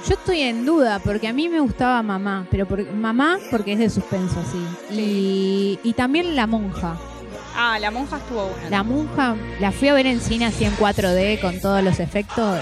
Yo 0.07 0.13
estoy 0.13 0.41
en 0.41 0.65
duda 0.65 0.99
porque 0.99 1.27
a 1.27 1.33
mí 1.33 1.49
me 1.49 1.59
gustaba 1.59 2.01
Mamá, 2.03 2.45
pero 2.51 2.67
por, 2.67 2.83
Mamá 2.91 3.39
porque 3.49 3.73
es 3.73 3.79
de 3.79 3.89
suspenso, 3.89 4.35
sí. 4.51 4.95
Y, 4.95 5.79
y 5.83 5.93
también 5.93 6.35
La 6.35 6.45
Monja. 6.45 6.95
Ah, 7.57 7.79
la 7.79 7.89
monja 7.89 8.17
estuvo 8.17 8.47
buena. 8.47 8.69
La 8.69 8.83
Monja 8.83 9.35
la 9.61 9.71
fui 9.71 9.87
a 9.87 9.93
ver 9.93 10.05
en 10.07 10.19
cine 10.19 10.45
así 10.45 10.65
en 10.65 10.75
4D 10.75 11.39
con 11.39 11.61
todos 11.61 11.81
los 11.81 12.01
efectos 12.01 12.59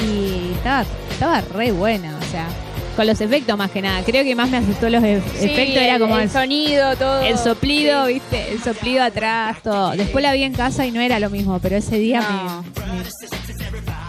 y 0.00 0.52
estaba, 0.52 0.84
estaba 1.10 1.40
re 1.40 1.72
buena, 1.72 2.16
o 2.16 2.22
sea, 2.30 2.46
con 2.94 3.06
los 3.06 3.20
efectos 3.20 3.56
más 3.58 3.70
que 3.70 3.82
nada. 3.82 4.02
Creo 4.04 4.24
que 4.24 4.34
más 4.34 4.48
me 4.50 4.58
asustó 4.58 4.88
los 4.88 5.02
e- 5.02 5.20
Sí, 5.38 5.46
efectos, 5.46 5.82
era 5.82 5.98
como 5.98 6.16
el 6.16 6.22
el, 6.24 6.30
sonido, 6.30 6.96
todo. 6.96 7.22
el 7.22 7.36
soplido, 7.38 8.06
Sí. 8.06 8.14
¿viste? 8.14 8.52
El 8.52 8.62
soplido 8.62 9.02
atrás, 9.02 9.58
todo. 9.62 9.90
Después 9.92 10.22
la 10.22 10.32
vi 10.32 10.42
en 10.44 10.52
casa 10.54 10.86
y 10.86 10.90
no 10.90 11.00
era 11.00 11.18
lo 11.18 11.30
mismo, 11.30 11.58
pero 11.60 11.76
ese 11.76 11.98
día 11.98 12.20
No. 12.20 12.62
me, 12.62 12.98
me- 12.98 13.04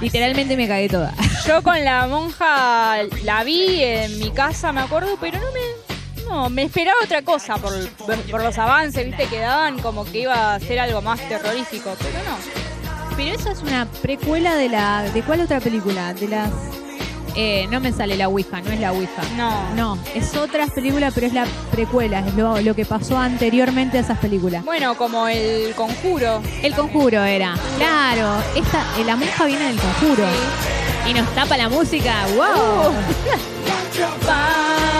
literalmente 0.01 0.55
me 0.57 0.67
cagué 0.67 0.89
toda. 0.89 1.13
Yo 1.47 1.61
con 1.63 1.83
la 1.83 2.07
monja 2.07 2.97
la 3.23 3.43
vi 3.43 3.81
en 3.83 4.19
mi 4.19 4.31
casa, 4.31 4.71
me 4.71 4.81
acuerdo, 4.81 5.17
pero 5.19 5.37
no 5.39 5.45
me. 5.51 5.85
No, 6.25 6.49
me 6.49 6.63
esperaba 6.63 6.97
otra 7.03 7.21
cosa 7.21 7.57
por, 7.57 7.71
por 8.31 8.43
los 8.43 8.57
avances, 8.57 9.05
viste, 9.05 9.27
que 9.27 9.37
daban 9.39 9.77
como 9.79 10.05
que 10.05 10.21
iba 10.21 10.55
a 10.55 10.59
ser 10.59 10.79
algo 10.79 11.01
más 11.03 11.19
terrorífico, 11.29 11.95
pero 11.99 12.17
no. 12.27 13.15
Pero 13.15 13.35
esa 13.35 13.51
es 13.51 13.61
una 13.61 13.85
precuela 14.01 14.55
de 14.55 14.69
la. 14.69 15.03
¿De 15.13 15.21
cuál 15.21 15.41
otra 15.41 15.59
película? 15.59 16.13
De 16.15 16.27
las. 16.27 16.49
Eh, 17.35 17.67
no 17.69 17.79
me 17.81 17.91
sale 17.91 18.15
la 18.15 18.27
Ouija, 18.29 18.61
no 18.61 18.71
es 18.71 18.79
la 18.79 18.91
Ouija. 18.93 19.21
No. 19.35 19.73
No, 19.75 19.97
es 20.13 20.35
otra 20.35 20.67
película, 20.67 21.11
pero 21.11 21.27
es 21.27 21.33
la 21.33 21.45
precuela, 21.71 22.19
es 22.19 22.33
lo, 22.35 22.59
lo 22.61 22.75
que 22.75 22.85
pasó 22.85 23.17
anteriormente 23.17 23.97
a 23.97 24.01
esas 24.01 24.17
películas. 24.19 24.63
Bueno, 24.63 24.95
como 24.95 25.27
el 25.27 25.73
conjuro. 25.75 26.41
El 26.63 26.73
conjuro 26.73 27.23
era. 27.23 27.55
Claro, 27.77 28.41
esta, 28.55 28.83
eh, 28.99 29.03
la 29.05 29.15
monja 29.15 29.45
viene 29.45 29.65
del 29.65 29.77
conjuro. 29.77 30.23
Y 31.09 31.13
nos 31.13 31.27
tapa 31.35 31.57
la 31.57 31.69
música. 31.69 32.25
¡Wow! 32.35 32.93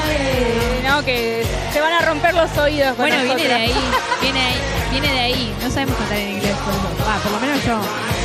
Eh, 0.10 0.82
No, 0.88 1.04
que 1.04 1.44
se 1.74 1.82
van 1.82 1.92
a 1.94 2.00
romper 2.02 2.34
los 2.36 2.56
oídos 2.58 2.90
con 2.96 3.08
Bueno, 3.08 3.22
viene 3.24 3.44
de 3.44 3.54
ahí, 3.54 3.74
viene, 4.22 4.40
ahí, 4.40 4.56
viene 5.00 5.14
de 5.14 5.20
ahí. 5.20 5.54
No 5.62 5.70
sabemos 5.70 5.96
cantar 5.98 6.18
en 6.18 6.30
inglés, 6.36 6.56
por, 6.64 6.74
eso. 6.74 7.06
Ah, 7.06 7.20
por 7.22 7.32
lo 7.34 7.40
menos 7.40 7.64
yo. 7.66 7.80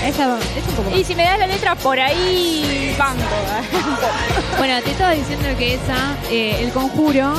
Esa, 0.06 0.38
es 0.38 0.68
un 0.68 0.74
poco 0.74 0.90
más. 0.90 0.98
Y 0.98 1.04
si 1.04 1.14
me 1.14 1.24
das 1.24 1.38
la 1.38 1.46
letra 1.46 1.74
por 1.74 1.98
ahí, 1.98 2.94
banco. 2.98 3.22
Bueno, 4.58 4.80
te 4.82 4.90
estaba 4.90 5.12
diciendo 5.12 5.48
que 5.58 5.74
esa, 5.74 6.16
eh, 6.30 6.62
el 6.62 6.70
conjuro, 6.72 7.32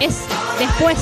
es 0.00 0.22
después. 0.58 0.98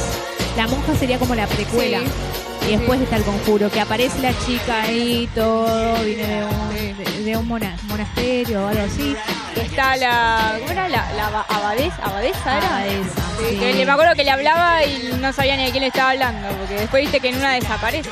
La 0.56 0.66
monja 0.66 0.94
sería 0.96 1.18
como 1.18 1.34
la 1.34 1.46
precuela. 1.46 2.00
Sí. 2.00 2.39
Y 2.68 2.76
después 2.76 3.00
está 3.00 3.16
el 3.16 3.24
conjuro, 3.24 3.70
que 3.70 3.80
aparece 3.80 4.20
la 4.20 4.32
chica 4.46 4.82
ahí, 4.82 5.28
todo, 5.34 5.94
viene 6.04 6.26
de 6.26 6.44
un, 6.44 6.74
de, 7.04 7.22
de 7.24 7.36
un 7.36 7.48
mona- 7.48 7.76
monasterio 7.88 8.64
o 8.64 8.68
algo 8.68 8.82
así. 8.84 9.16
Está 9.56 9.96
la. 9.96 10.56
¿Cómo 10.60 10.70
era? 10.72 10.88
La, 10.88 11.12
la 11.14 11.26
aba- 11.26 11.46
abadesa, 11.48 11.96
abadesa 12.02 12.58
era. 12.58 12.66
Abadesa, 12.68 13.20
Sí, 13.40 13.46
sí. 13.50 13.56
que 13.58 13.74
le- 13.74 13.86
me 13.86 13.92
acuerdo 13.92 14.14
que 14.14 14.24
le 14.24 14.30
hablaba 14.30 14.84
y 14.84 15.14
no 15.20 15.32
sabía 15.32 15.56
ni 15.56 15.64
de 15.64 15.70
quién 15.70 15.82
le 15.82 15.88
estaba 15.88 16.10
hablando, 16.10 16.48
porque 16.58 16.74
después 16.74 17.02
viste 17.02 17.18
que 17.20 17.30
en 17.30 17.36
una 17.38 17.54
desaparece. 17.54 18.10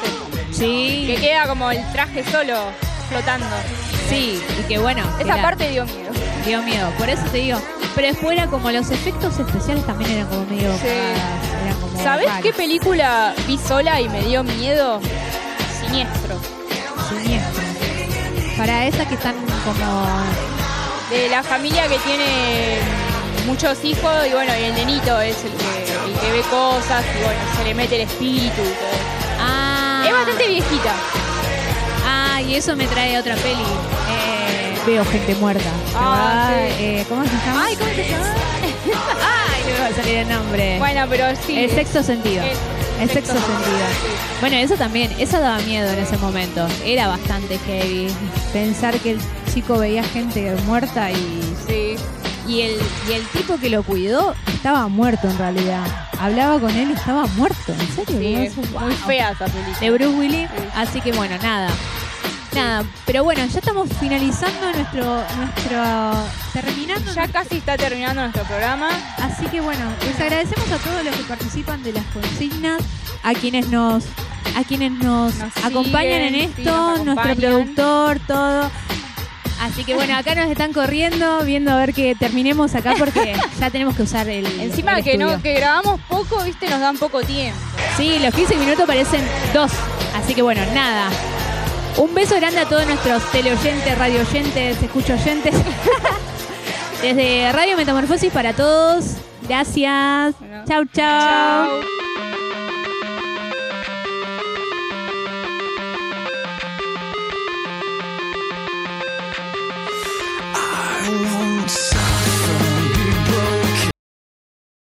Sí, 0.50 1.04
Que 1.06 1.16
queda 1.20 1.46
como 1.46 1.70
el 1.70 1.84
traje 1.92 2.24
solo 2.24 2.56
flotando. 3.08 3.46
sí, 4.08 4.42
y 4.58 4.62
que 4.66 4.78
bueno. 4.78 5.02
Esa 5.20 5.34
era- 5.34 5.42
parte 5.42 5.70
dio 5.70 5.84
miedo. 5.84 6.10
dio 6.44 6.62
miedo, 6.62 6.90
por 6.98 7.08
eso 7.08 7.22
te 7.30 7.38
digo. 7.38 7.58
Pero 7.94 8.08
después 8.08 8.32
era 8.38 8.46
como 8.46 8.70
los 8.70 8.90
efectos 8.90 9.38
especiales 9.38 9.84
también 9.86 10.10
eran 10.10 10.26
como 10.28 10.44
medio. 10.46 10.72
Sí. 10.78 10.86
eran 10.86 11.80
como 11.80 12.02
¿Sabés 12.02 12.28
qué 12.42 12.52
película 12.52 13.34
vi 13.46 13.58
sola 13.58 14.00
y 14.00 14.08
me 14.08 14.20
dio 14.22 14.42
miedo? 14.44 15.00
Siniestro. 15.80 16.38
Siniestro. 17.08 17.62
Para 18.56 18.86
esas 18.86 19.06
que 19.08 19.14
están 19.14 19.34
como. 19.64 20.06
De 21.10 21.28
la 21.30 21.42
familia 21.42 21.88
que 21.88 21.98
tiene 22.00 22.78
muchos 23.46 23.82
hijos 23.82 24.12
y 24.28 24.32
bueno, 24.32 24.52
y 24.60 24.64
el 24.64 24.74
nenito 24.74 25.18
es 25.22 25.42
el 25.42 25.52
que, 25.52 26.10
el 26.12 26.18
que 26.20 26.32
ve 26.32 26.40
cosas 26.50 27.02
y 27.18 27.24
bueno, 27.24 27.40
se 27.56 27.64
le 27.64 27.74
mete 27.74 27.96
el 27.96 28.02
espíritu 28.02 28.60
y 28.60 28.64
todo. 28.64 28.98
Ah, 29.40 30.04
Es 30.06 30.12
bastante 30.12 30.48
viejita. 30.48 30.92
Ah, 32.06 32.42
y 32.42 32.54
eso 32.56 32.76
me 32.76 32.86
trae 32.86 33.18
otra 33.18 33.34
peli. 33.36 33.62
Eh, 33.62 34.37
veo 34.86 35.04
gente 35.04 35.34
muerta. 35.36 35.70
Ah, 35.94 36.50
sí. 36.56 36.84
eh, 36.84 37.04
¿Cómo 37.08 37.24
se 37.24 37.30
llama? 37.30 37.64
Ay, 37.66 37.76
¿cómo 37.76 37.90
se 37.90 38.08
llama? 38.08 38.24
Ay, 39.22 39.62
no 39.66 39.72
me 39.74 39.80
va 39.80 39.86
a 39.86 39.92
salir 39.92 40.14
el 40.16 40.28
nombre. 40.28 40.78
Bueno, 40.78 41.06
pero 41.08 41.24
sí. 41.46 41.58
el 41.58 41.70
sexto 41.70 42.02
sentido. 42.02 42.42
el 42.44 42.50
El 43.02 43.10
sexto 43.10 43.34
sexto 43.34 43.52
sentido. 43.52 43.78
sí. 44.02 44.40
Bueno, 44.40 44.56
eso 44.56 44.74
también, 44.76 45.12
eso 45.18 45.40
daba 45.40 45.58
miedo 45.60 45.88
en 45.90 45.98
ese 45.98 46.16
momento. 46.18 46.66
Era 46.84 47.08
bastante 47.08 47.58
heavy. 47.66 48.08
Pensar 48.52 48.94
que 48.98 49.12
el 49.12 49.20
chico 49.52 49.78
veía 49.78 50.02
gente 50.04 50.54
muerta 50.66 51.10
y, 51.10 51.42
Sí. 51.66 51.96
y, 52.46 52.60
el, 52.62 52.78
y 53.08 53.12
el 53.12 53.22
tipo 53.28 53.58
que 53.58 53.68
lo 53.68 53.82
cuidó 53.82 54.34
estaba 54.52 54.88
muerto 54.88 55.28
en 55.28 55.38
realidad. 55.38 55.84
Hablaba 56.20 56.58
con 56.58 56.70
él 56.70 56.90
y 56.90 56.94
estaba 56.94 57.26
muerto. 57.26 57.72
¿En 57.72 58.06
serio? 58.06 58.50
Sí, 58.50 58.50
¿Cómo 58.54 58.66
es 58.66 58.86
muy 58.86 58.94
fea 59.06 59.30
esa 59.30 59.44
película. 59.46 59.78
de 59.80 59.90
Bruce 59.90 60.16
Willis. 60.18 60.48
Sí. 60.48 60.62
Así 60.74 61.00
que 61.00 61.12
bueno, 61.12 61.36
nada. 61.42 61.68
Nada, 62.58 62.84
pero 63.06 63.22
bueno, 63.22 63.46
ya 63.46 63.60
estamos 63.60 63.88
finalizando 64.00 64.72
nuestro, 64.72 65.22
nuestro, 65.36 65.80
terminando. 66.52 67.14
Ya 67.14 67.28
casi 67.28 67.58
está 67.58 67.76
terminando 67.76 68.20
nuestro 68.20 68.42
programa. 68.42 68.88
Así 69.18 69.46
que 69.46 69.60
bueno, 69.60 69.84
les 70.04 70.20
agradecemos 70.20 70.68
a 70.72 70.78
todos 70.78 71.04
los 71.04 71.14
que 71.14 71.22
participan 71.22 71.84
de 71.84 71.92
las 71.92 72.04
consignas, 72.06 72.82
a 73.22 73.32
quienes 73.34 73.68
nos, 73.68 74.06
a 74.56 74.64
quienes 74.64 74.90
nos, 74.90 75.36
Nos 75.36 75.56
acompañan 75.64 76.22
en 76.22 76.34
sí, 76.34 76.62
esto, 76.62 77.04
nuestro 77.04 77.36
productor, 77.36 78.18
todo. 78.26 78.70
Así 79.60 79.84
que 79.84 79.94
bueno, 79.94 80.16
acá 80.16 80.34
nos 80.34 80.50
están 80.50 80.72
corriendo, 80.72 81.44
viendo 81.44 81.70
a 81.70 81.76
ver 81.76 81.94
que 81.94 82.16
terminemos 82.16 82.74
acá 82.74 82.94
porque 82.98 83.34
ya 83.60 83.70
tenemos 83.70 83.94
que 83.94 84.02
usar 84.02 84.28
el. 84.28 84.46
Encima 84.60 84.98
el 84.98 85.04
que 85.04 85.16
no, 85.16 85.40
que 85.40 85.54
grabamos 85.54 86.00
poco, 86.08 86.42
viste, 86.42 86.68
nos 86.68 86.80
dan 86.80 86.98
poco 86.98 87.22
tiempo. 87.22 87.56
Sí, 87.96 88.18
los 88.18 88.34
15 88.34 88.56
minutos 88.56 88.84
parecen 88.84 89.22
dos. 89.54 89.70
Así 90.16 90.34
que 90.34 90.42
bueno, 90.42 90.60
nada. 90.74 91.08
Un 91.98 92.14
beso 92.14 92.36
grande 92.36 92.60
a 92.60 92.64
todos 92.64 92.86
nuestros 92.86 93.22
teleoyentes, 93.32 93.98
radioyentes, 93.98 94.80
escuchoyentes. 94.80 95.54
Desde 97.02 97.50
Radio 97.52 97.76
Metamorfosis 97.76 98.32
para 98.32 98.52
todos. 98.52 99.16
Gracias. 99.42 100.34
Bueno. 100.38 100.64
chau. 100.64 100.84
chau. 100.84 100.92
Chao. 100.94 102.07